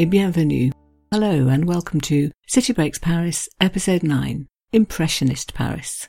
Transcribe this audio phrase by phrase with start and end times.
[0.00, 0.70] et bienvenue.
[1.12, 6.08] Hello and welcome to City Breaks Paris, Episode 9 Impressionist Paris.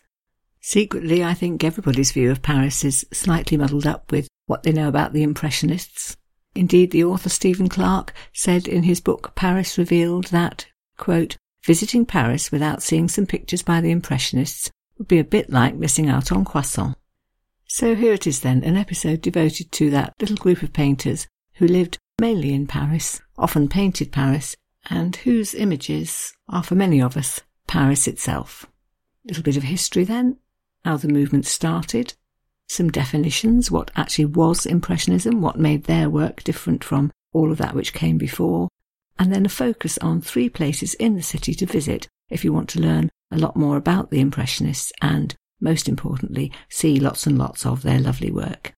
[0.61, 4.87] Secretly, I think everybody's view of Paris is slightly muddled up with what they know
[4.87, 6.15] about the Impressionists.
[6.55, 12.49] Indeed, the author Stephen Clarke said in his book Paris Revealed that, quote, visiting Paris
[12.49, 16.45] without seeing some pictures by the Impressionists would be a bit like missing out on
[16.45, 16.95] croissant.
[17.67, 21.67] So here it is then, an episode devoted to that little group of painters who
[21.67, 24.55] lived mainly in Paris, often painted Paris,
[24.91, 28.67] and whose images are for many of us Paris itself.
[29.25, 30.37] A little bit of history then,
[30.85, 32.13] how the movement started,
[32.67, 37.73] some definitions, what actually was Impressionism, what made their work different from all of that
[37.73, 38.69] which came before,
[39.17, 42.69] and then a focus on three places in the city to visit if you want
[42.69, 47.65] to learn a lot more about the Impressionists and, most importantly, see lots and lots
[47.65, 48.73] of their lovely work.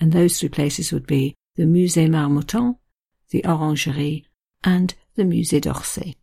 [0.00, 2.76] And those three places would be the Musée Marmottan,
[3.30, 4.24] the Orangerie,
[4.62, 6.14] and the Musée d'Orsay.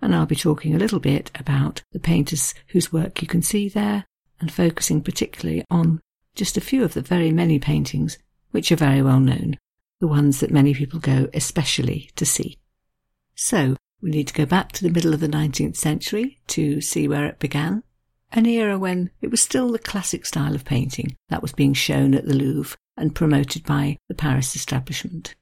[0.00, 3.68] And I'll be talking a little bit about the painters whose work you can see
[3.68, 4.06] there
[4.40, 6.00] and focusing particularly on
[6.36, 8.16] just a few of the very many paintings
[8.52, 9.58] which are very well known,
[9.98, 12.56] the ones that many people go especially to see.
[13.34, 17.08] So, we need to go back to the middle of the 19th century to see
[17.08, 17.82] where it began,
[18.30, 22.14] an era when it was still the classic style of painting that was being shown
[22.14, 25.34] at the Louvre and promoted by the Paris establishment.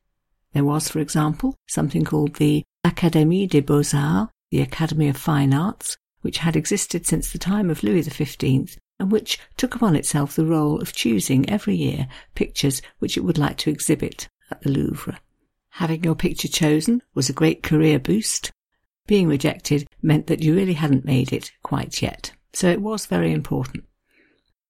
[0.55, 5.99] There was, for example, something called the Académie des Beaux-Arts, the Academy of Fine Arts,
[6.23, 10.45] which had existed since the time of Louis XV and which took upon itself the
[10.45, 15.19] role of choosing every year pictures which it would like to exhibit at the Louvre.
[15.71, 18.51] Having your picture chosen was a great career boost.
[19.07, 23.33] Being rejected meant that you really hadn't made it quite yet, so it was very
[23.33, 23.85] important.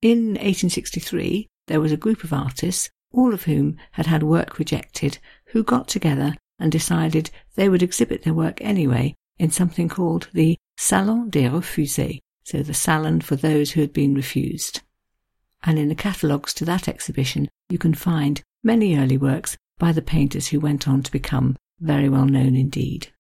[0.03, 5.19] In 1863, there was a group of artists, all of whom had had work rejected,
[5.47, 10.57] who got together and decided they would exhibit their work anyway in something called the
[10.77, 14.81] Salon des Refusés, so the salon for those who had been refused.
[15.63, 20.03] And in the catalogues to that exhibition, you can find many early works by the
[20.03, 23.13] painters who went on to become very well known indeed.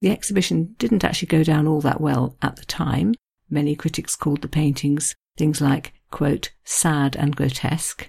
[0.00, 3.14] The exhibition didn't actually go down all that well at the time.
[3.50, 8.08] Many critics called the paintings things like, quote, sad and grotesque,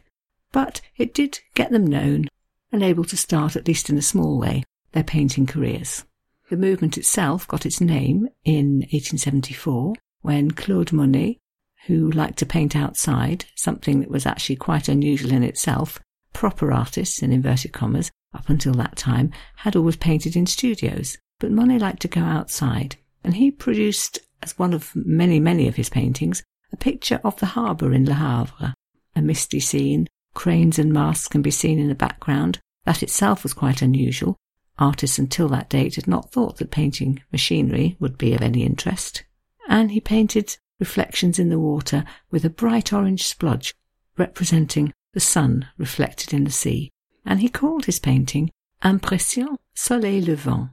[0.51, 2.27] but it did get them known
[2.71, 6.05] and able to start, at least in a small way, their painting careers.
[6.49, 11.39] The movement itself got its name in 1874 when Claude Monet,
[11.87, 15.99] who liked to paint outside, something that was actually quite unusual in itself,
[16.31, 21.51] proper artists, in inverted commas, up until that time, had always painted in studios, but
[21.51, 25.89] Monet liked to go outside, and he produced, as one of many, many of his
[25.89, 28.73] paintings, a picture of the harbour in Le Havre,
[29.15, 32.59] a misty scene, cranes and masts can be seen in the background.
[32.85, 34.35] That itself was quite unusual.
[34.77, 39.23] Artists until that date had not thought that painting machinery would be of any interest
[39.67, 43.73] and he painted reflections in the water with a bright orange splodge
[44.17, 46.91] representing the sun reflected in the sea.
[47.25, 48.51] And he called his painting
[48.83, 50.69] Impression Soleil Levant,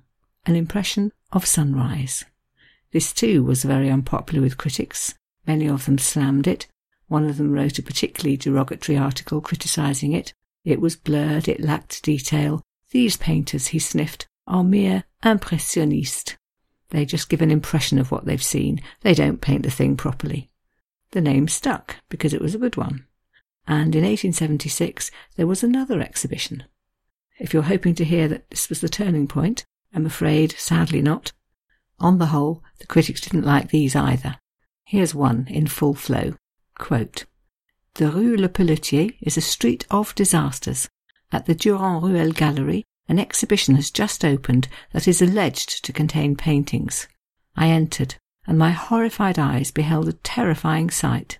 [0.47, 2.25] an impression of sunrise.
[2.93, 5.15] This too was very unpopular with critics.
[5.51, 6.69] Many of them slammed it.
[7.09, 10.33] One of them wrote a particularly derogatory article criticizing it.
[10.65, 12.63] It was blurred, it lacked detail.
[12.93, 16.37] These painters, he sniffed, are mere impressionistes.
[16.91, 18.81] They just give an impression of what they've seen.
[19.01, 20.51] They don't paint the thing properly.
[21.11, 23.07] The name stuck because it was a good one.
[23.67, 26.63] And in 1876, there was another exhibition.
[27.41, 31.33] If you're hoping to hear that this was the turning point, I'm afraid, sadly not.
[31.99, 34.37] On the whole, the critics didn't like these either.
[34.91, 36.35] Here's one in full flow.
[36.77, 37.25] Quote,
[37.95, 40.89] the Rue Le Peletier is a street of disasters.
[41.31, 46.35] At the Durand Ruel Gallery, an exhibition has just opened that is alleged to contain
[46.35, 47.07] paintings.
[47.55, 48.17] I entered,
[48.49, 51.39] and my horrified eyes beheld a terrifying sight.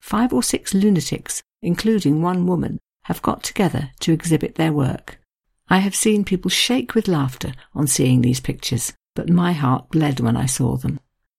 [0.00, 5.20] Five or six lunatics, including one woman, have got together to exhibit their work.
[5.68, 10.18] I have seen people shake with laughter on seeing these pictures, but my heart bled
[10.18, 10.98] when I saw them.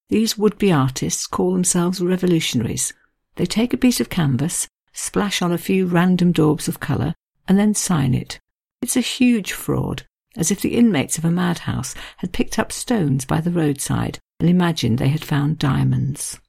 [0.09, 2.93] These would-be artists call themselves revolutionaries.
[3.35, 7.13] They take a piece of canvas, splash on a few random daubs of colour,
[7.47, 8.39] and then sign it.
[8.81, 10.03] It's a huge fraud,
[10.35, 14.49] as if the inmates of a madhouse had picked up stones by the roadside and
[14.49, 16.39] imagined they had found diamonds.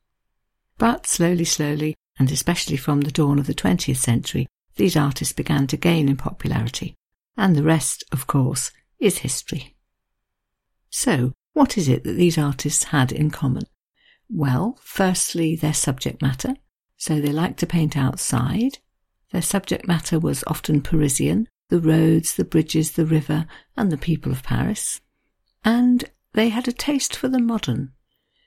[0.79, 4.47] But slowly, slowly, and especially from the dawn of the 20th century,
[4.77, 6.95] these artists began to gain in popularity.
[7.37, 9.75] And the rest, of course, is history.
[10.91, 13.65] So, what is it that these artists had in common?
[14.29, 16.55] Well, firstly, their subject matter.
[16.97, 18.79] So they liked to paint outside.
[19.33, 24.31] Their subject matter was often Parisian, the roads, the bridges, the river, and the people
[24.33, 25.01] of Paris.
[25.65, 26.05] And
[26.35, 27.93] they had a taste for the modern.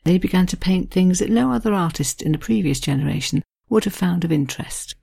[0.04, 3.94] They began to paint things that no other artist in a previous generation would have
[3.94, 4.96] found of interest.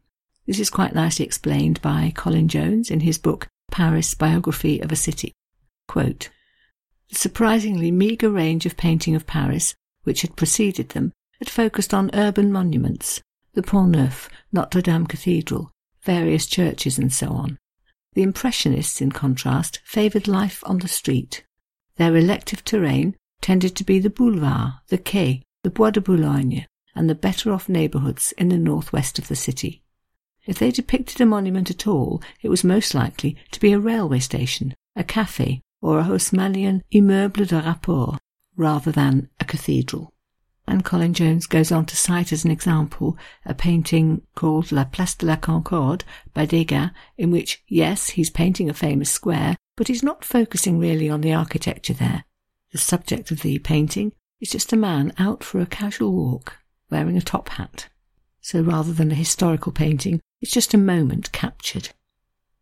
[0.47, 4.97] This is quite nicely explained by Colin Jones in his book Paris Biography of a
[4.97, 5.33] City.
[5.89, 6.31] Quote,
[7.11, 9.75] the surprisingly meagre range of painting of Paris,
[10.05, 13.21] which had preceded them, had focused on urban monuments,
[13.55, 15.71] the Pont Neuf, Notre Dame Cathedral,
[16.03, 17.59] various churches, and so on.
[18.15, 21.45] The Impressionists, in contrast, favoured life on the street.
[21.97, 27.11] Their elective terrain tended to be the boulevard, the quay, the Bois de Boulogne, and
[27.11, 29.83] the better off neighbourhoods in the northwest of the city.
[30.47, 34.21] If they depicted a monument at all, it was most likely to be a railway
[34.21, 38.19] station, a cafe, or a Haussmannian immeuble de rapport,
[38.57, 40.13] rather than a cathedral.
[40.67, 45.15] And Colin Jones goes on to cite as an example a painting called La Place
[45.15, 50.03] de la Concorde by Degas, in which, yes, he's painting a famous square, but he's
[50.03, 52.25] not focusing really on the architecture there.
[52.73, 57.17] The subject of the painting is just a man out for a casual walk, wearing
[57.17, 57.89] a top hat.
[58.41, 61.91] So rather than a historical painting, it's just a moment captured.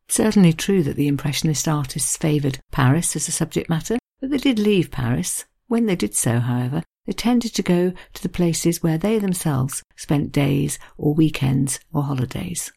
[0.09, 4.59] Certainly true that the Impressionist artists favoured Paris as a subject matter, but they did
[4.59, 5.45] leave Paris.
[5.67, 9.83] When they did so, however, they tended to go to the places where they themselves
[9.97, 12.73] spent days or weekends or holidays.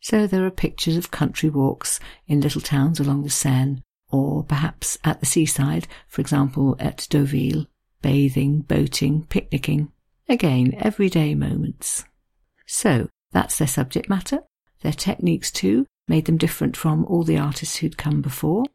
[0.00, 4.98] So there are pictures of country walks in little towns along the Seine, or perhaps
[5.04, 7.66] at the seaside, for example at Deauville,
[8.02, 9.90] bathing, boating, picnicking.
[10.28, 12.04] Again, everyday moments.
[12.66, 14.40] So that's their subject matter.
[14.82, 18.66] Their techniques too made them different from all the artists who'd come before.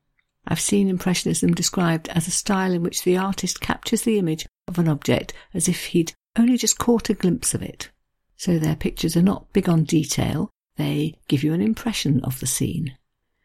[0.48, 4.80] I've seen Impressionism described as a style in which the artist captures the image of
[4.80, 7.92] an object as if he'd only just caught a glimpse of it.
[8.38, 12.48] So their pictures are not big on detail, they give you an impression of the
[12.48, 12.98] scene.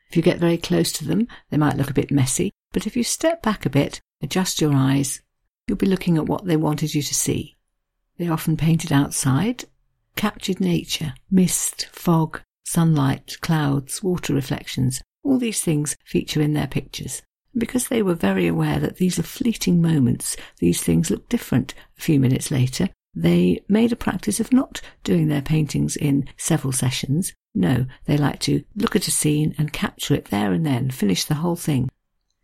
[0.09, 2.97] If you get very close to them, they might look a bit messy, but if
[2.97, 5.21] you step back a bit, adjust your eyes,
[5.69, 7.59] you'll be looking at what they wanted you to see.
[8.17, 9.67] They often painted outside,
[10.17, 12.41] captured nature, mist, fog,
[12.73, 17.21] sunlight, clouds, water reflections, all these things feature in their pictures.
[17.55, 22.01] Because they were very aware that these are fleeting moments, these things look different a
[22.01, 27.35] few minutes later, they made a practice of not doing their paintings in several sessions.
[27.55, 31.27] No, they like to look at a scene and capture it there and then, finish
[31.27, 31.91] the whole thing.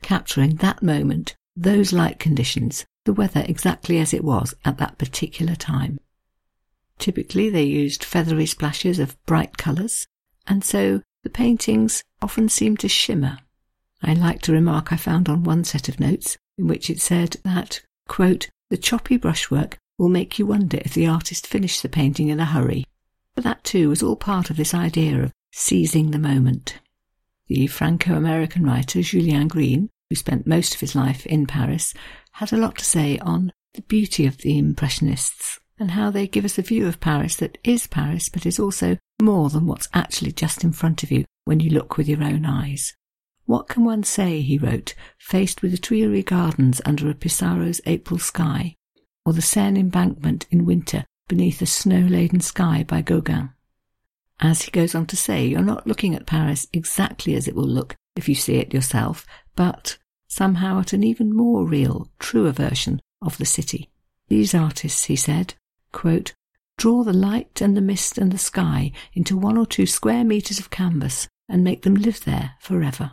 [0.02, 5.54] Capturing that moment, those light conditions, the weather exactly as it was at that particular
[5.54, 5.98] time.
[6.98, 10.06] Typically, they used feathery splashes of bright colours,
[10.48, 13.38] and so the paintings often seem to shimmer.
[14.02, 17.36] I like a remark I found on one set of notes in which it said
[17.44, 22.28] that, quote, the choppy brushwork will make you wonder if the artist finished the painting
[22.28, 22.84] in a hurry.
[23.34, 26.78] But that too was all part of this idea of seizing the moment.
[27.48, 31.94] The Franco American writer Julien Green, who spent most of his life in Paris,
[32.32, 36.44] had a lot to say on the beauty of the Impressionists and how they give
[36.44, 40.32] us a view of Paris that is Paris but is also more than what's actually
[40.32, 42.94] just in front of you when you look with your own eyes.
[43.46, 48.18] What can one say, he wrote, faced with the Tuileries Gardens under a Pissarro's April
[48.18, 48.76] sky,
[49.24, 53.50] or the Seine embankment in winter beneath a snow-laden sky by Gauguin?
[54.40, 57.66] As he goes on to say, you're not looking at Paris exactly as it will
[57.66, 59.96] look if you see it yourself, but
[60.28, 63.90] somehow at an even more real, truer version of the city.
[64.28, 65.54] These artists, he said,
[65.92, 66.34] quote,
[66.76, 70.58] draw the light and the mist and the sky into one or two square metres
[70.58, 73.12] of canvas and make them live there forever.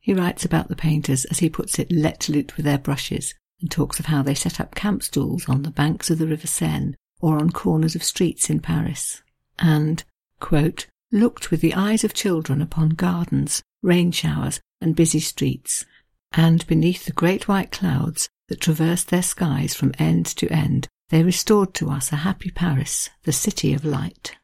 [0.00, 3.70] He writes about the painters, as he puts it, let loot with their brushes, and
[3.70, 6.94] talks of how they set up camp stools on the banks of the River Seine
[7.20, 9.22] or on corners of streets in Paris,
[9.58, 10.04] and,
[10.38, 15.86] quote, looked with the eyes of children upon gardens, rain showers, and busy streets,
[16.32, 21.22] and beneath the great white clouds that traversed their skies from end to end, they
[21.22, 24.36] restored to us a happy Paris, the city of light.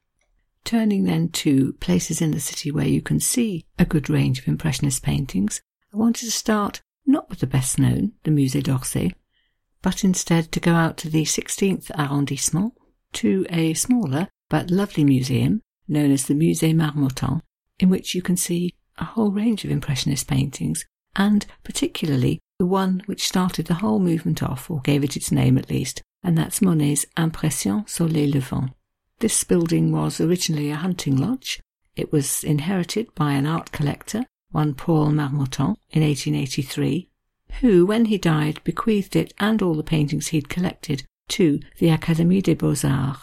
[0.64, 4.47] Turning then to places in the city where you can see a good range of
[4.47, 5.61] Impressionist paintings,
[5.92, 9.12] I wanted to start not with the best known, the Musée d'Orsay,
[9.83, 12.73] but instead to go out to the 16th arrondissement,
[13.14, 17.40] to a smaller but lovely museum known as the Musée Marmottan,
[17.81, 20.85] in which you can see a whole range of Impressionist paintings,
[21.16, 25.59] and particularly the one which started the whole movement off, or gave it its name
[25.59, 28.72] at least, and that's Monet's Impression Soleil Levant.
[29.18, 31.60] This building was originally a hunting lodge.
[31.94, 37.08] It was inherited by an art collector, one Paul Marmottan, in 1883,
[37.60, 42.42] who, when he died, bequeathed it and all the paintings he'd collected to the Académie
[42.42, 43.20] des Beaux-Arts.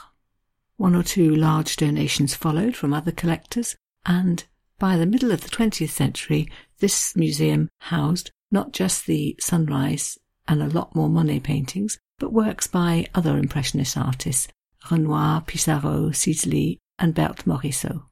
[0.78, 3.76] One or two large donations followed from other collectors,
[4.06, 4.46] and
[4.80, 10.64] By the middle of the 20th century, this museum housed not just the sunrise and
[10.64, 14.48] a lot more Monet paintings, but works by other Impressionist artists,
[14.92, 18.04] Renoir, Pissarro, Sisley, and Berthe Morisot.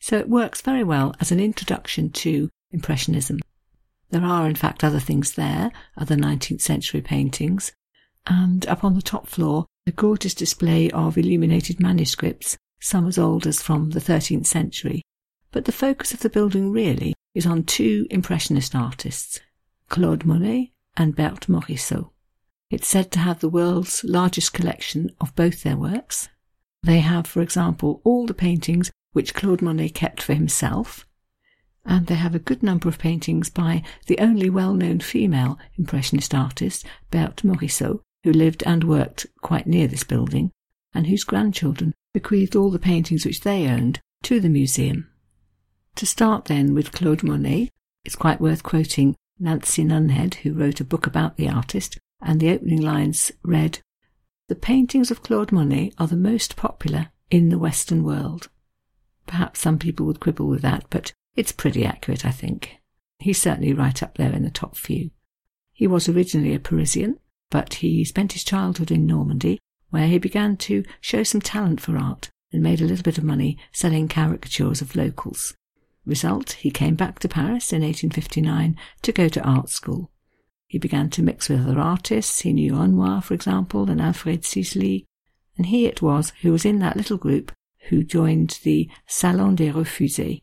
[0.00, 3.40] So it works very well as an introduction to Impressionism.
[4.10, 7.72] There are, in fact, other things there, other 19th century paintings,
[8.26, 13.46] and up on the top floor, a gorgeous display of illuminated manuscripts, some as old
[13.46, 15.02] as from the 13th century.
[15.50, 19.40] But the focus of the building really is on two Impressionist artists,
[19.88, 22.10] Claude Monet and Berthe Morisot.
[22.70, 26.28] It's said to have the world's largest collection of both their works.
[26.82, 31.06] They have, for example, all the paintings which Claude Monet kept for himself,
[31.84, 36.84] and they have a good number of paintings by the only well-known female Impressionist artist,
[37.10, 40.50] Berthe Morisot, who lived and worked quite near this building,
[40.92, 45.08] and whose grandchildren bequeathed all the paintings which they owned to the museum.
[45.94, 47.70] To start then with Claude Monet,
[48.04, 52.50] it's quite worth quoting Nancy Nunhead, who wrote a book about the artist, and the
[52.50, 53.80] opening lines read,
[54.48, 58.48] The paintings of Claude Monet are the most popular in the Western world.
[59.26, 62.76] Perhaps some people would quibble with that, but it's pretty accurate, I think.
[63.18, 65.10] He's certainly right up there in the top few.
[65.72, 67.18] He was originally a Parisian,
[67.50, 69.58] but he spent his childhood in Normandy,
[69.90, 73.24] where he began to show some talent for art and made a little bit of
[73.24, 75.54] money selling caricatures of locals.
[76.04, 80.10] Result, he came back to Paris in 1859 to go to art school.
[80.66, 82.40] He began to mix with other artists.
[82.40, 85.06] He knew Renoir, for example, and Alfred Sisley,
[85.56, 87.52] and he it was who was in that little group
[87.88, 90.42] who joined the Salon des Refusés,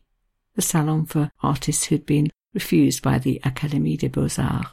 [0.54, 4.70] the salon for artists who'd been refused by the Académie des Beaux-Arts.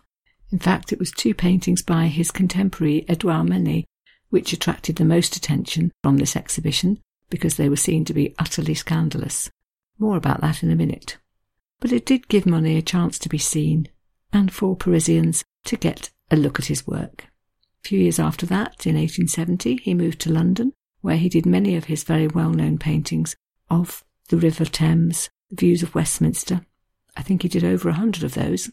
[0.51, 3.85] In fact, it was two paintings by his contemporary Edouard Manet
[4.29, 8.73] which attracted the most attention from this exhibition because they were seen to be utterly
[8.73, 9.49] scandalous.
[9.99, 11.17] More about that in a minute.
[11.79, 13.87] But it did give Monet a chance to be seen,
[14.33, 17.25] and for Parisians to get a look at his work.
[17.83, 21.75] A few years after that, in 1870, he moved to London, where he did many
[21.75, 23.35] of his very well known paintings
[23.69, 26.65] of the River Thames, the views of Westminster.
[27.17, 28.69] I think he did over a hundred of those,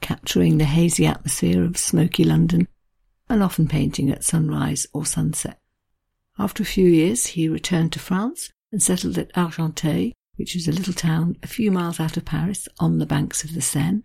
[0.00, 2.68] capturing the hazy atmosphere of smoky London
[3.28, 5.58] and often painting at sunrise or sunset.
[6.38, 10.72] After a few years, he returned to France and settled at Argenteuil, which is a
[10.72, 14.02] little town a few miles out of Paris on the banks of the Seine.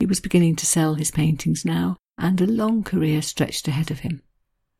[0.00, 4.00] He was beginning to sell his paintings now, and a long career stretched ahead of
[4.00, 4.22] him.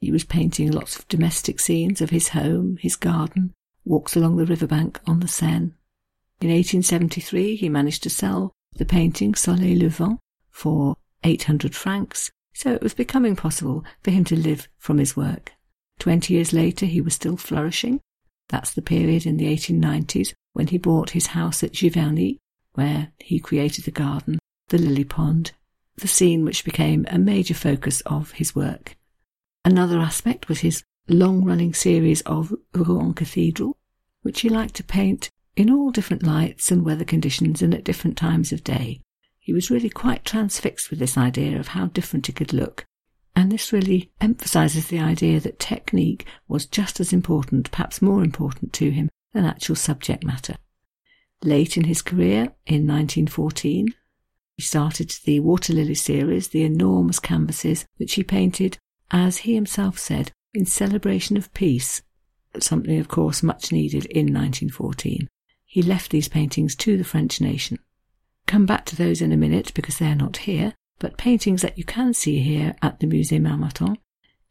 [0.01, 3.53] He was painting lots of domestic scenes of his home, his garden,
[3.85, 5.75] walks along the riverbank on the Seine.
[6.41, 10.19] In 1873, he managed to sell the painting Soleil Levant
[10.51, 15.53] for 800 francs, so it was becoming possible for him to live from his work.
[15.99, 18.01] Twenty years later, he was still flourishing.
[18.49, 22.39] That's the period in the 1890s when he bought his house at Giverny,
[22.73, 24.39] where he created the garden,
[24.71, 25.53] the lily pond,
[25.97, 28.97] the scene which became a major focus of his work.
[29.65, 33.77] Another aspect was his long running series of Rouen Cathedral,
[34.23, 38.17] which he liked to paint in all different lights and weather conditions and at different
[38.17, 39.01] times of day.
[39.39, 42.87] He was really quite transfixed with this idea of how different it could look.
[43.35, 48.73] And this really emphasizes the idea that technique was just as important, perhaps more important
[48.75, 50.57] to him than actual subject matter.
[51.43, 53.95] Late in his career, in 1914,
[54.61, 58.77] he started the Water Lily series, the enormous canvases which he painted,
[59.11, 62.03] as he himself said, in celebration of peace,
[62.59, 65.29] something, of course, much needed in 1914.
[65.65, 67.79] He left these paintings to the French nation.
[68.47, 71.85] Come back to those in a minute because they're not here, but paintings that you
[71.85, 73.97] can see here at the Musée Marmottan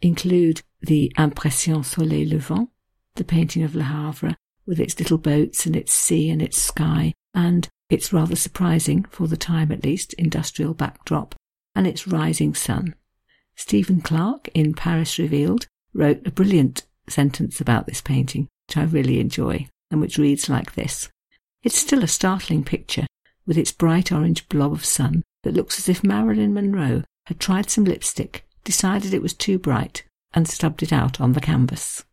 [0.01, 2.71] include the Impression Soleil Levant,
[3.13, 4.35] the painting of Le Havre
[4.65, 9.27] with its little boats and its sea and its sky, and its rather surprising, for
[9.27, 11.35] the time at least, industrial backdrop,
[11.75, 12.95] and its rising sun.
[13.55, 19.19] Stephen Clarke, in Paris Revealed, wrote a brilliant sentence about this painting, which I really
[19.19, 21.09] enjoy, and which reads like this.
[21.63, 23.07] It's still a startling picture,
[23.45, 27.69] with its bright orange blob of sun that looks as if Marilyn Monroe had tried
[27.69, 30.03] some lipstick, decided it was too bright,
[30.33, 32.05] and stubbed it out on the canvas.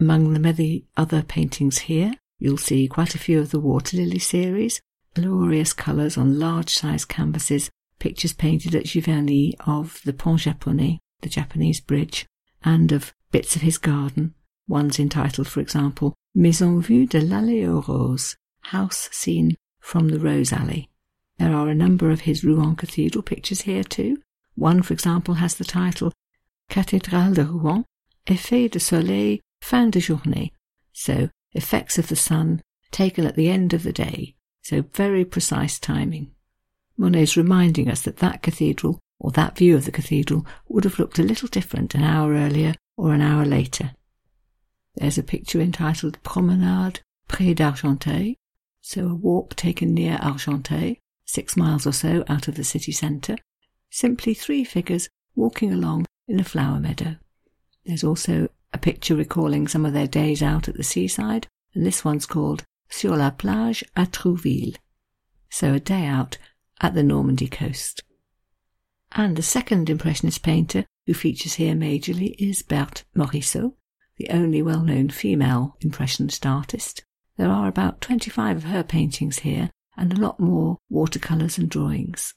[0.00, 4.18] Among the many other paintings here, you'll see quite a few of the Water Lily
[4.18, 4.80] series,
[5.14, 11.80] glorious colours on large-sized canvases, pictures painted at Giverny of the Pont Japonais, the Japanese
[11.80, 12.26] bridge,
[12.64, 14.34] and of bits of his garden.
[14.68, 20.52] One's entitled, for example, Maison vue de l'Allée aux Roses, house seen from the Rose
[20.52, 20.88] Alley.
[21.38, 24.18] There are a number of his Rouen Cathedral pictures here too.
[24.54, 26.12] One, for example, has the title
[26.70, 27.84] Cathédrale de Rouen,
[28.26, 30.52] Effet de Soleil, Fin de Journée.
[30.92, 35.78] So, effects of the sun taken at the end of the day, so very precise
[35.78, 36.30] timing.
[36.96, 41.18] Monet's reminding us that that cathedral, or that view of the cathedral, would have looked
[41.18, 43.92] a little different an hour earlier or an hour later.
[44.94, 48.36] There's a picture entitled Promenade Près d'Argenteuil,
[48.80, 53.36] so a walk taken near Argenteuil, six miles or so out of the city centre,
[53.90, 57.16] simply three figures walking along in a flower meadow.
[57.86, 62.04] There's also a picture recalling some of their days out at the seaside, and this
[62.04, 64.76] one's called Sur la plage à Trouville.
[65.48, 66.36] So a day out
[66.82, 68.04] at the Normandy coast.
[69.12, 73.72] And the second Impressionist painter who features here majorly is Berthe Morisot,
[74.18, 77.02] the only well known female Impressionist artist.
[77.38, 82.34] There are about 25 of her paintings here and a lot more watercolours and drawings.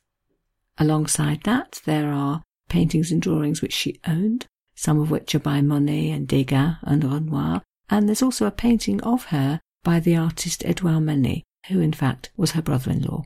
[0.77, 5.61] Alongside that, there are paintings and drawings which she owned, some of which are by
[5.61, 10.65] Monet and Degas and Renoir, and there's also a painting of her by the artist
[10.65, 13.23] Edouard Manet, who in fact was her brother-in-law.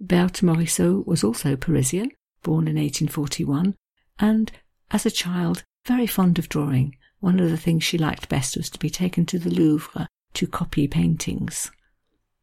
[0.00, 3.74] Berthe Morisot was also Parisian, born in 1841,
[4.20, 4.52] and
[4.92, 6.94] as a child very fond of drawing.
[7.20, 10.46] One of the things she liked best was to be taken to the Louvre to
[10.46, 11.70] copy paintings.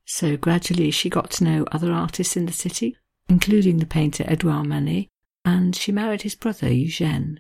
[0.06, 2.98] So gradually she got to know other artists in the city,
[3.30, 5.08] including the painter Edouard Manet,
[5.46, 7.38] and she married his brother Eugène.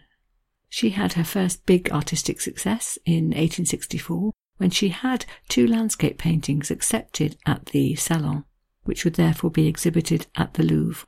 [0.69, 6.71] She had her first big artistic success in 1864 when she had two landscape paintings
[6.71, 8.45] accepted at the Salon,
[8.83, 11.05] which would therefore be exhibited at the Louvre.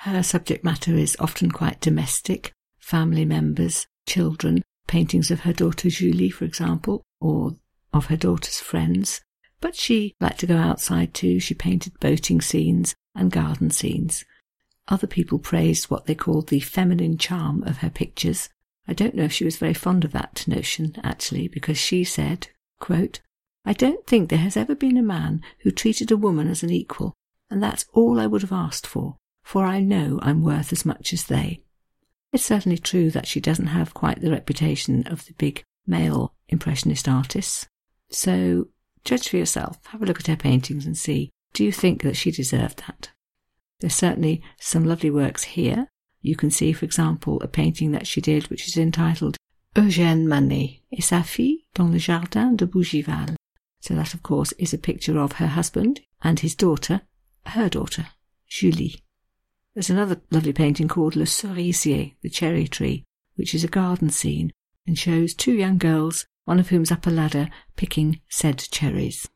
[0.00, 6.30] Her subject matter is often quite domestic, family members, children, paintings of her daughter Julie,
[6.30, 7.56] for example, or
[7.92, 9.22] of her daughter's friends.
[9.60, 11.40] But she liked to go outside too.
[11.40, 14.24] She painted boating scenes and garden scenes.
[14.88, 18.48] Other people praised what they called the feminine charm of her pictures.
[18.86, 22.48] I don't know if she was very fond of that notion, actually, because she said,
[22.80, 23.20] quote,
[23.64, 26.70] I don't think there has ever been a man who treated a woman as an
[26.70, 27.14] equal,
[27.50, 31.12] and that's all I would have asked for, for I know I'm worth as much
[31.12, 31.62] as they.
[32.32, 37.08] It's certainly true that she doesn't have quite the reputation of the big male Impressionist
[37.08, 37.66] artists.
[38.10, 38.68] So
[39.04, 42.16] judge for yourself, have a look at her paintings and see do you think that
[42.16, 43.10] she deserved that?
[43.80, 45.88] There's certainly some lovely works here.
[46.20, 49.38] You can see, for example, a painting that she did which is entitled
[49.76, 53.36] Eugène Manet et sa fille dans le jardin de Bougival.
[53.80, 57.02] So that, of course, is a picture of her husband and his daughter,
[57.44, 58.06] her daughter,
[58.48, 59.02] Julie.
[59.74, 64.50] There's another lovely painting called Le Cerisier, the cherry tree, which is a garden scene
[64.86, 69.28] and shows two young girls, one of whom's up a ladder picking said cherries.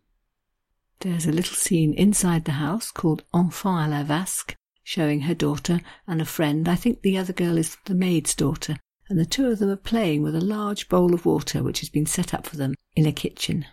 [1.01, 5.83] There's a little scene inside the house called Enfant à la Vasque, showing her daughter
[6.07, 6.67] and a friend.
[6.67, 8.77] I think the other girl is the maid's daughter,
[9.11, 11.89] and the two of them are playing with a large bowl of water which has
[11.89, 13.67] been set up for them in a kitchen.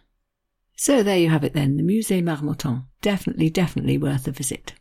[0.76, 2.86] So there you have it then, the Musée Marmottan.
[3.02, 4.74] Definitely, definitely worth a visit.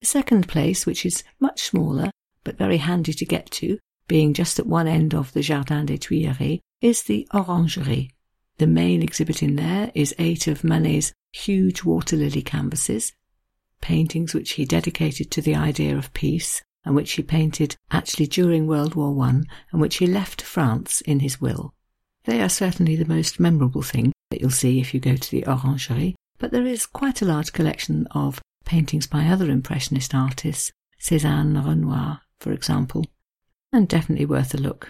[0.00, 2.10] The second place, which is much smaller
[2.44, 5.98] but very handy to get to, being just at one end of the Jardin des
[5.98, 8.10] Tuileries, is the Orangerie.
[8.58, 13.12] The main exhibit in there is eight of Manet's huge water lily canvases,
[13.80, 18.66] paintings which he dedicated to the idea of peace and which he painted actually during
[18.66, 21.74] World War One and which he left to France in his will.
[22.24, 25.44] They are certainly the most memorable thing that you'll see if you go to the
[25.46, 31.62] Orangerie, but there is quite a large collection of paintings by other Impressionist artists, Cézanne,
[31.62, 33.04] Renoir, for example,
[33.70, 34.88] and definitely worth a look.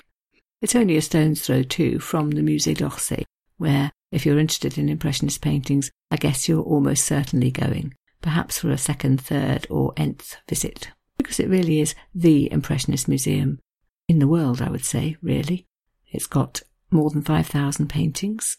[0.63, 3.25] It's only a stone's throw, too, from the Musée d'Orsay,
[3.57, 8.71] where, if you're interested in Impressionist paintings, I guess you're almost certainly going, perhaps for
[8.71, 13.59] a second, third, or nth visit, because it really is the Impressionist museum
[14.09, 15.67] in the world, I would say, really.
[16.11, 18.57] It's got more than 5,000 paintings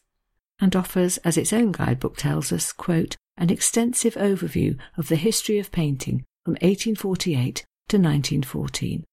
[0.62, 5.58] and offers, as its own guidebook tells us, quote, an extensive overview of the history
[5.58, 9.06] of painting from 1848 to 1914.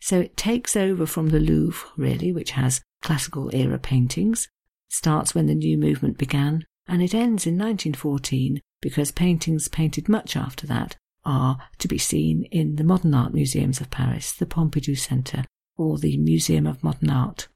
[0.00, 4.48] So it takes over from the Louvre, really, which has classical era paintings,
[4.88, 10.36] starts when the new movement began, and it ends in 1914 because paintings painted much
[10.36, 14.96] after that are to be seen in the modern art museums of Paris, the Pompidou
[14.96, 15.44] Centre,
[15.76, 17.48] or the Museum of Modern Art.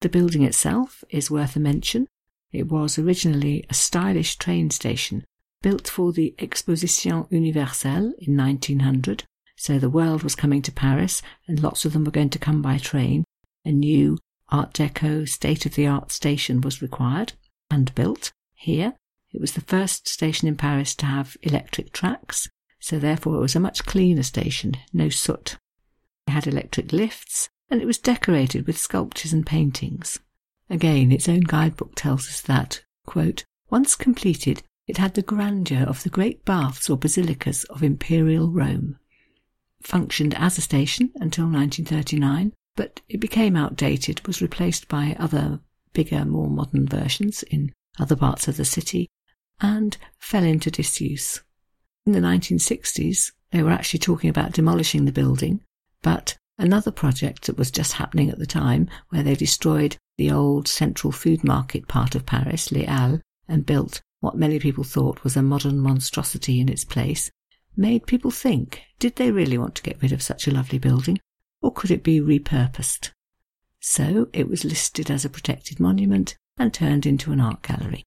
[0.00, 2.06] The building itself is worth a mention
[2.52, 5.24] it was originally a stylish train station
[5.60, 9.24] built for the Exposition Universelle in 1900.
[9.56, 12.62] So the world was coming to Paris and lots of them were going to come
[12.62, 13.24] by train.
[13.64, 14.18] A new
[14.50, 17.34] Art Deco state of the art station was required
[17.70, 18.94] and built here.
[19.32, 22.48] It was the first station in Paris to have electric tracks,
[22.80, 25.56] so therefore it was a much cleaner station, no soot.
[26.26, 30.18] It had electric lifts and it was decorated with sculptures and paintings.
[30.70, 36.02] Again, its own guidebook tells us that, quote, Once completed, it had the grandeur of
[36.02, 38.98] the great baths or basilicas of imperial Rome.
[39.82, 45.60] Functioned as a station until 1939, but it became outdated, was replaced by other
[45.92, 49.08] bigger, more modern versions in other parts of the city,
[49.60, 51.42] and fell into disuse.
[52.08, 55.60] In the 1960s, they were actually talking about demolishing the building,
[56.00, 60.68] but another project that was just happening at the time, where they destroyed the old
[60.68, 65.36] central food market part of Paris, Les Halles, and built what many people thought was
[65.36, 67.30] a modern monstrosity in its place,
[67.76, 71.20] made people think did they really want to get rid of such a lovely building,
[71.60, 73.10] or could it be repurposed?
[73.80, 78.06] So it was listed as a protected monument and turned into an art gallery.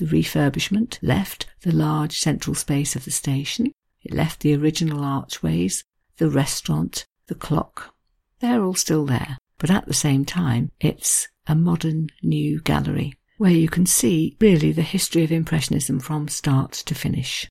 [0.00, 3.70] The refurbishment left the large central space of the station,
[4.02, 5.84] it left the original archways,
[6.16, 7.94] the restaurant, the clock.
[8.38, 13.50] They're all still there, but at the same time, it's a modern new gallery where
[13.50, 17.46] you can see really the history of Impressionism from start to finish.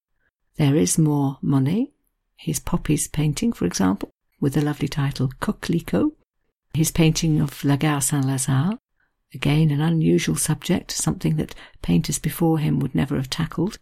[0.57, 1.91] There is more Monet,
[2.35, 4.09] his poppies painting, for example,
[4.39, 6.13] with the lovely title Coquelicot,
[6.73, 8.79] his painting of La Gare Saint-Lazare,
[9.33, 13.77] again an unusual subject, something that painters before him would never have tackled.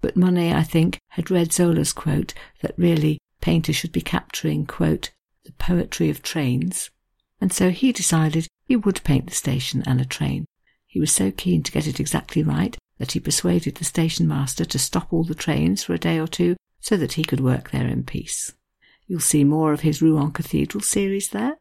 [0.00, 5.10] But Monet, I think, had read Zola's quote that really painters should be capturing, quote,
[5.44, 6.90] the poetry of trains,
[7.40, 10.46] and so he decided he would paint the station and a train.
[10.86, 14.64] He was so keen to get it exactly right that he persuaded the station master
[14.64, 17.70] to stop all the trains for a day or two so that he could work
[17.70, 18.54] there in peace.
[19.06, 21.56] You'll see more of his Rouen Cathedral series there,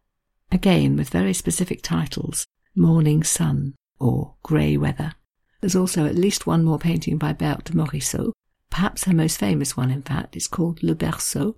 [0.52, 5.14] again with very specific titles Morning Sun or Grey Weather.
[5.62, 8.34] There's also at least one more painting by Berthe Morisot.
[8.72, 11.56] Perhaps her most famous one, in fact, is called Le Berceau,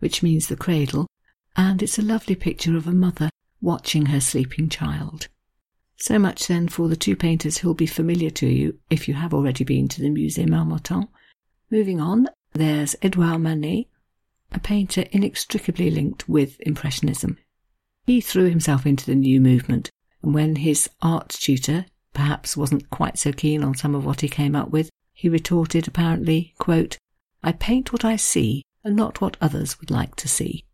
[0.00, 1.06] which means the cradle,
[1.56, 5.28] and it's a lovely picture of a mother watching her sleeping child.
[5.98, 9.32] So much then for the two painters who'll be familiar to you if you have
[9.32, 11.08] already been to the Musée Marmottan.
[11.70, 13.86] Moving on, there's Edouard Manet,
[14.50, 17.38] a painter inextricably linked with Impressionism.
[18.04, 19.90] He threw himself into the new movement,
[20.32, 24.56] when his art tutor perhaps wasn't quite so keen on some of what he came
[24.56, 26.98] up with, he retorted apparently, quote,
[27.42, 30.64] I paint what I see and not what others would like to see.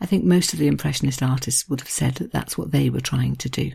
[0.00, 3.00] I think most of the Impressionist artists would have said that that's what they were
[3.00, 3.72] trying to do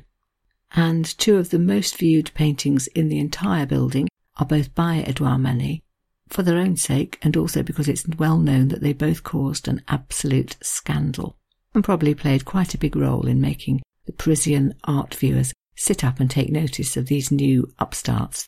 [0.74, 5.38] and two of the most viewed paintings in the entire building are both by Edouard
[5.40, 5.82] Manet,
[6.28, 9.82] for their own sake and also because it's well known that they both caused an
[9.88, 11.38] absolute scandal
[11.76, 16.20] and probably played quite a big role in making the Parisian art viewers sit up
[16.20, 18.48] and take notice of these new upstarts.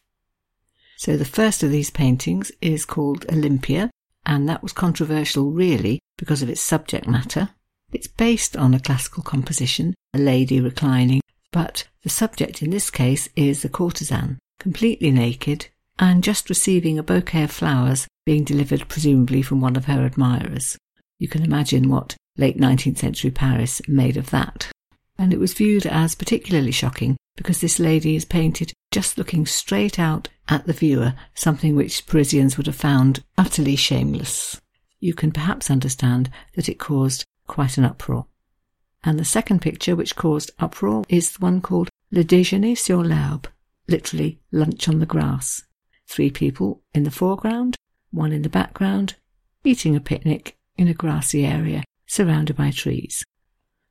[0.97, 3.89] So the first of these paintings is called Olympia,
[4.25, 7.49] and that was controversial really because of its subject matter.
[7.91, 11.21] It's based on a classical composition, a lady reclining
[11.55, 17.03] but the subject in this case is a courtesan, completely naked, and just receiving a
[17.03, 20.77] bouquet of flowers being delivered presumably from one of her admirers.
[21.17, 24.69] You can imagine what late 19th century Paris made of that.
[25.17, 29.99] And it was viewed as particularly shocking because this lady is painted just looking straight
[29.99, 34.61] out at the viewer, something which Parisians would have found utterly shameless.
[34.99, 38.25] You can perhaps understand that it caused quite an uproar.
[39.03, 43.47] And the second picture, which caused uproar, is the one called Le Déjeuner sur l'herbe,
[43.87, 45.63] literally lunch on the grass.
[46.07, 47.75] Three people in the foreground,
[48.11, 49.15] one in the background,
[49.63, 53.23] eating a picnic in a grassy area surrounded by trees.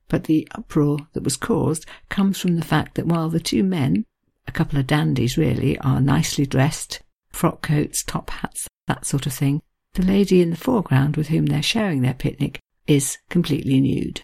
[0.07, 4.05] But the uproar that was caused comes from the fact that while the two men,
[4.47, 9.33] a couple of dandies really, are nicely dressed, frock coats, top hats, that sort of
[9.33, 9.61] thing,
[9.93, 14.23] the lady in the foreground with whom they're sharing their picnic is completely nude.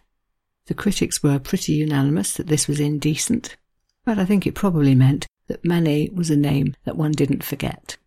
[0.68, 3.58] The critics were pretty unanimous that this was indecent,
[4.06, 7.98] but I think it probably meant that Manet was a name that one didn't forget.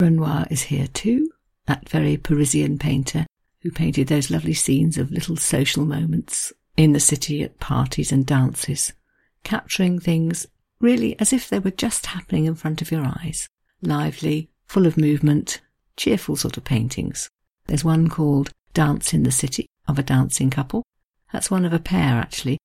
[0.00, 1.30] Renoir is here too,
[1.66, 3.26] that very Parisian painter
[3.62, 8.24] who painted those lovely scenes of little social moments in the city at parties and
[8.24, 8.94] dances,
[9.42, 10.46] capturing things
[10.80, 13.48] really as if they were just happening in front of your eyes.
[13.82, 15.60] Lively, full of movement,
[15.96, 17.28] cheerful sort of paintings.
[17.66, 20.84] There's one called Dance in the City of a dancing couple,
[21.32, 22.58] that's one of a pair, actually.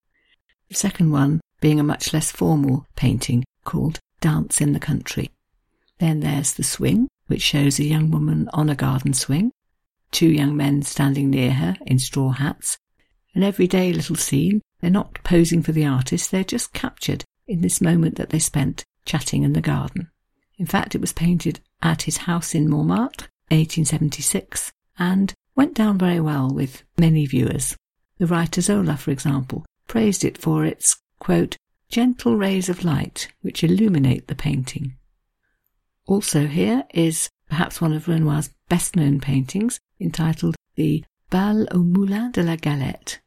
[0.70, 5.32] The second one being a much less formal painting called Dance in the Country.
[6.00, 9.52] Then there's The Swing, which shows a young woman on a garden swing,
[10.12, 12.78] two young men standing near her in straw hats.
[13.36, 14.62] An everyday little scene.
[14.82, 18.84] They're not posing for the artist, they're just captured in this moment that they spent
[19.06, 20.10] chatting in the garden.
[20.58, 26.20] In fact, it was painted at his house in Montmartre, 1876, and went down very
[26.20, 27.76] well with many viewers.
[28.18, 31.58] The writer Zola, for example, praised it for its, quote,
[31.90, 34.96] gentle rays of light which illuminate the painting.
[36.06, 42.32] Also here is perhaps one of Renoir's best known paintings entitled The Bal au Moulin
[42.32, 43.20] de la Galette.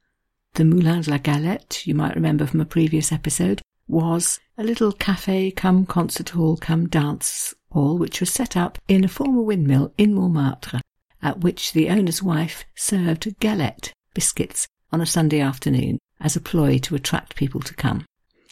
[0.56, 4.90] The Moulin de la Galette, you might remember from a previous episode, was a little
[4.90, 9.92] cafe come concert hall come dance hall which was set up in a former windmill
[9.98, 10.80] in Montmartre,
[11.20, 16.78] at which the owner's wife served galette biscuits on a Sunday afternoon as a ploy
[16.78, 18.06] to attract people to come.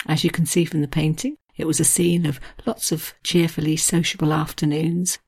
[0.05, 3.79] As you can see from the painting, it was a scene of lots of cheerfully
[3.79, 5.19] sociable afternoons.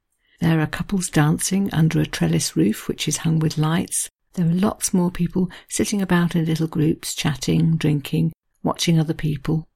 [0.40, 4.10] There are couples dancing under a trellis roof which is hung with lights.
[4.36, 9.66] There are lots more people sitting about in little groups, chatting, drinking, watching other people.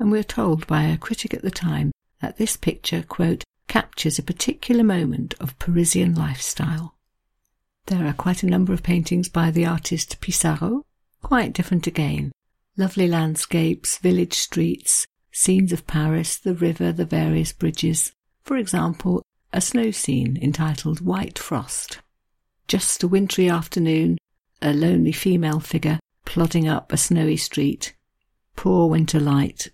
[0.00, 4.24] And we're told by a critic at the time that this picture, quote, captures a
[4.24, 6.96] particular moment of Parisian lifestyle.
[7.86, 10.82] There are quite a number of paintings by the artist Pissarro,
[11.22, 12.32] quite different again.
[12.76, 18.10] Lovely landscapes, village streets, scenes of Paris, the river, the various bridges.
[18.42, 22.00] For example, a snow scene entitled White Frost.
[22.72, 24.16] Just a wintry afternoon,
[24.62, 27.94] a lonely female figure plodding up a snowy street.
[28.56, 29.70] Poor winter light.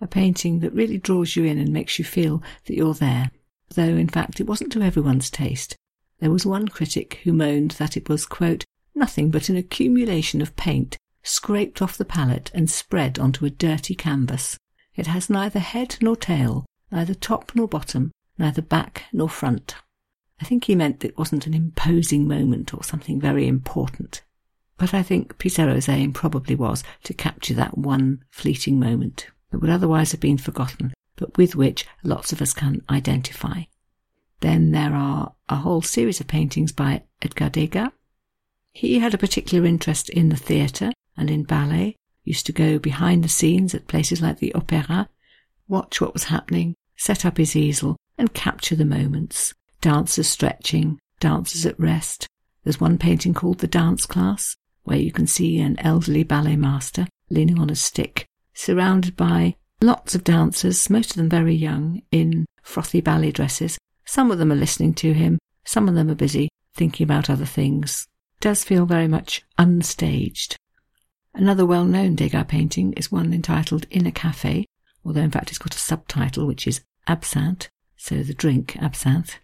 [0.00, 3.32] A painting that really draws you in and makes you feel that you're there,
[3.74, 5.76] though in fact it wasn't to everyone's taste.
[6.20, 8.64] There was one critic who moaned that it was, quote,
[8.94, 13.94] nothing but an accumulation of paint scraped off the palette and spread onto a dirty
[13.94, 14.56] canvas.
[14.96, 19.74] It has neither head nor tail, neither top nor bottom, neither back nor front.
[20.42, 24.24] I think he meant it wasn't an imposing moment or something very important.
[24.76, 29.70] But I think Pissarro's aim probably was to capture that one fleeting moment that would
[29.70, 33.62] otherwise have been forgotten, but with which lots of us can identify.
[34.40, 37.92] Then there are a whole series of paintings by Edgar Degas.
[38.72, 43.22] He had a particular interest in the theatre and in ballet, used to go behind
[43.22, 45.08] the scenes at places like the Opera,
[45.68, 49.54] watch what was happening, set up his easel, and capture the moments.
[49.82, 52.28] Dancers stretching, dancers at rest.
[52.62, 57.08] There's one painting called The Dance Class, where you can see an elderly ballet master
[57.30, 62.46] leaning on a stick, surrounded by lots of dancers, most of them very young, in
[62.62, 63.76] frothy ballet dresses.
[64.04, 67.44] Some of them are listening to him, some of them are busy thinking about other
[67.44, 68.06] things.
[68.38, 70.54] It does feel very much unstaged.
[71.34, 74.64] Another well known Degas painting is one entitled In a Cafe,
[75.04, 79.40] although in fact it's got a subtitle which is Absinthe, so the drink absinthe.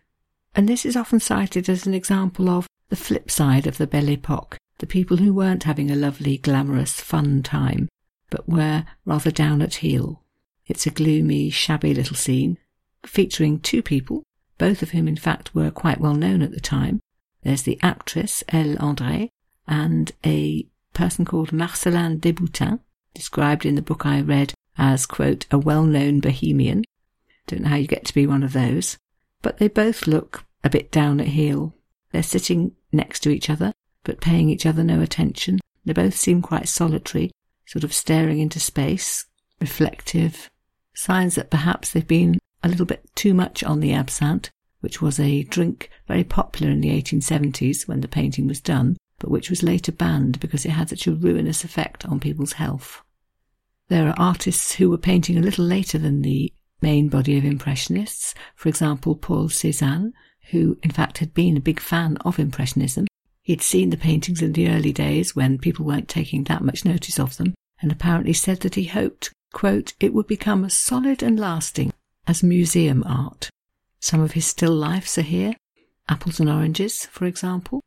[0.59, 4.09] And this is often cited as an example of the flip side of the Belle
[4.09, 7.88] Epoque, the people who weren't having a lovely, glamorous, fun time,
[8.29, 10.25] but were rather down at heel.
[10.66, 12.59] It's a gloomy, shabby little scene,
[13.07, 14.25] featuring two people,
[14.59, 16.99] both of whom in fact were quite well known at the time.
[17.44, 19.29] There's the actress, Ellen Andrée,
[19.68, 22.81] and a person called Marcelin Desboutins,
[23.14, 26.83] described in the book I read as, quote, a well-known bohemian.
[27.47, 28.99] Don't know how you get to be one of those.
[29.40, 31.75] But they both look a bit down at heel.
[32.12, 33.73] They're sitting next to each other,
[34.05, 35.61] but paying each other no attention.
[35.85, 37.31] They both seem quite solitary,
[37.66, 39.27] sort of staring into space,
[39.61, 40.51] reflective.
[40.94, 45.18] Signs that perhaps they've been a little bit too much on the absinthe, which was
[45.18, 49.62] a drink very popular in the 1870s when the painting was done, but which was
[49.62, 53.03] later banned because it had such a ruinous effect on people's health.
[53.88, 58.35] There are artists who were painting a little later than the main body of Impressionists,
[58.55, 60.12] for example, Paul Cézanne,
[60.51, 63.07] who in fact had been a big fan of Impressionism.
[63.43, 67.19] He'd seen the paintings in the early days when people weren't taking that much notice
[67.19, 71.39] of them, and apparently said that he hoped, quote, it would become as solid and
[71.39, 71.93] lasting
[72.27, 73.49] as museum art.
[74.01, 75.55] Some of his still lifes are here,
[76.09, 77.83] apples and oranges, for example,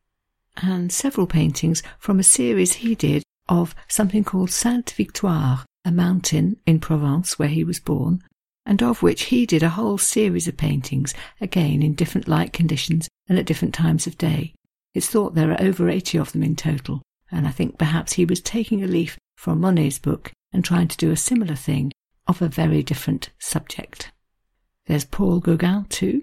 [0.57, 6.57] and several paintings from a series he did of something called Sainte Victoire, a mountain
[6.65, 8.23] in Provence where he was born,
[8.65, 13.07] and of which he did a whole series of paintings, again in different light conditions
[13.27, 14.53] and at different times of day.
[14.93, 18.25] It's thought there are over 80 of them in total, and I think perhaps he
[18.25, 21.91] was taking a leaf from Monet's book and trying to do a similar thing
[22.27, 24.11] of a very different subject.
[24.87, 26.21] There's Paul Gauguin too,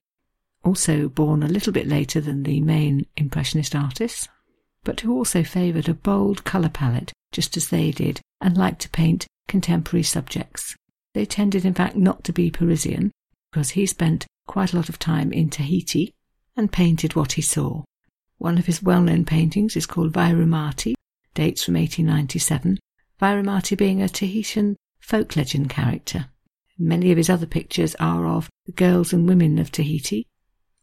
[0.65, 4.29] also born a little bit later than the main Impressionist artists,
[4.85, 8.91] but who also favoured a bold colour palette just as they did and liked to
[8.91, 10.77] paint contemporary subjects.
[11.15, 13.11] They tended, in fact, not to be Parisian,
[13.51, 16.13] because he spent quite a lot of time in Tahiti
[16.57, 17.85] and painted what he saw.
[18.39, 20.95] One of his well known paintings is called Vairumati,
[21.35, 22.79] dates from 1897,
[23.21, 26.27] Vairumati being a Tahitian folk legend character.
[26.79, 30.27] Many of his other pictures are of the girls and women of Tahiti,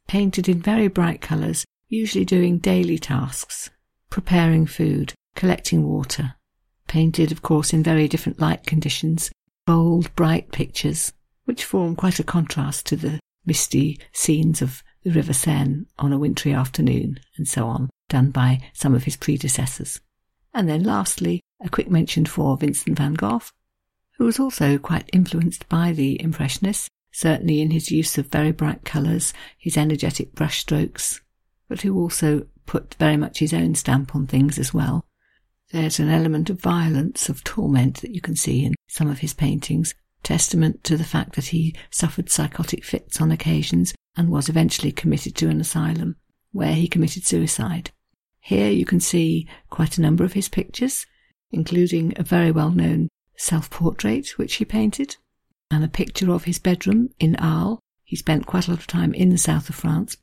[0.07, 3.69] painted in very bright colours, usually doing daily tasks,
[4.09, 6.35] preparing food, collecting water.
[6.87, 9.31] Painted, of course, in very different light conditions,
[9.65, 11.13] bold, bright pictures,
[11.45, 16.19] which form quite a contrast to the misty scenes of the River Seine on a
[16.19, 20.01] wintry afternoon, and so on, done by some of his predecessors.
[20.53, 23.41] And then lastly, a quick mention for Vincent van Gogh,
[24.17, 28.83] who was also quite influenced by the Impressionists, certainly in his use of very bright
[28.83, 31.21] colours, his energetic brushstrokes,
[31.67, 35.05] but who also put very much his own stamp on things as well.
[35.75, 39.33] There's an element of violence, of torment that you can see in some of his
[39.33, 44.93] paintings, testament to the fact that he suffered psychotic fits on occasions and was eventually
[44.93, 46.15] committed to an asylum,
[46.53, 47.91] where he committed suicide.
[48.39, 51.05] Here you can see quite a number of his pictures,
[51.51, 55.17] including a very well known self portrait which he painted,
[55.69, 57.79] and a picture of his bedroom in Arles.
[58.05, 60.15] He spent quite a lot of time in the south of France,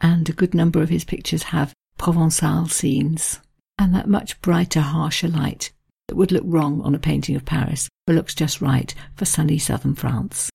[0.00, 3.40] and a good number of his pictures have Provençal scenes,
[3.78, 5.72] and that much brighter, harsher light
[6.08, 9.58] that would look wrong on a painting of Paris, but looks just right for sunny
[9.58, 10.50] southern France.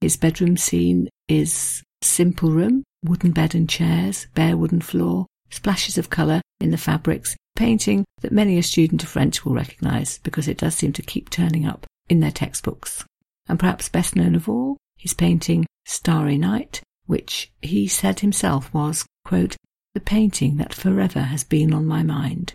[0.00, 6.10] His bedroom scene is simple room, wooden bed and chairs, bare wooden floor, splashes of
[6.10, 10.58] colour in the fabrics, painting that many a student of French will recognise because it
[10.58, 13.04] does seem to keep turning up in their textbooks.
[13.48, 19.04] And perhaps best known of all, his painting Starry Night, which he said himself was,
[19.24, 19.56] quote,
[19.94, 22.54] the painting that forever has been on my mind.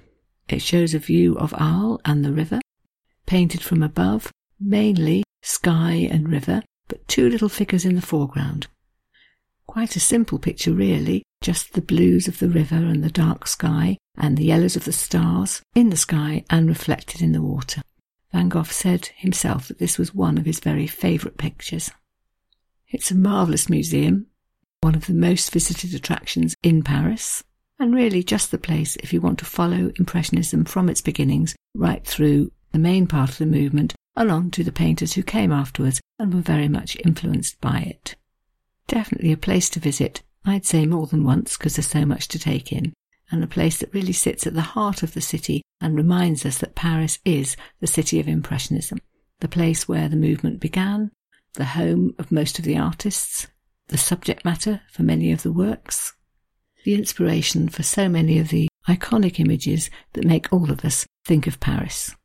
[0.49, 2.59] It shows a view of Arles and the river,
[3.25, 8.67] painted from above, mainly sky and river, but two little figures in the foreground.
[9.65, 13.97] Quite a simple picture, really, just the blues of the river and the dark sky,
[14.17, 17.81] and the yellows of the stars in the sky and reflected in the water.
[18.31, 21.91] Van Gogh said himself that this was one of his very favourite pictures.
[22.89, 24.27] It's a marvellous museum,
[24.81, 27.43] one of the most visited attractions in Paris,
[27.79, 32.05] and really just the place if you want to follow Impressionism from its beginnings right
[32.05, 36.33] through the main part of the movement along to the painters who came afterwards and
[36.33, 38.15] were very much influenced by it.
[38.87, 42.39] Definitely a place to visit, I'd say more than once because there's so much to
[42.39, 42.93] take in,
[43.31, 46.57] and a place that really sits at the heart of the city and reminds us
[46.59, 48.99] that Paris is the city of Impressionism,
[49.39, 51.11] the place where the movement began,
[51.53, 53.47] the home of most of the artists,
[53.89, 56.13] the subject matter for many of the works,
[56.87, 61.45] the inspiration for so many of the iconic images that make all of us think
[61.45, 62.15] of Paris.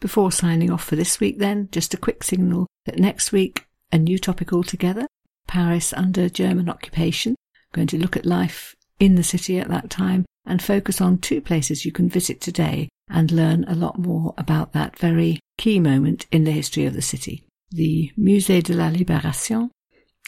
[0.00, 3.98] Before signing off for this week, then, just a quick signal that next week, a
[3.98, 5.06] new topic altogether
[5.46, 7.36] Paris under German occupation.
[7.54, 11.18] I'm going to look at life in the city at that time and focus on
[11.18, 15.78] two places you can visit today and learn a lot more about that very key
[15.78, 17.46] moment in the history of the city.
[17.70, 19.70] The Musée de la Libération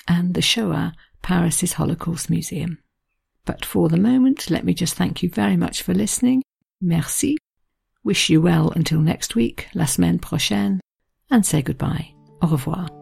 [0.06, 0.92] and the Shoah,
[1.22, 2.78] Paris's Holocaust Museum.
[3.48, 6.42] But for the moment, let me just thank you very much for listening.
[6.82, 7.38] Merci.
[8.04, 10.80] Wish you well until next week, la semaine prochaine,
[11.30, 12.12] and say goodbye.
[12.42, 12.97] Au revoir.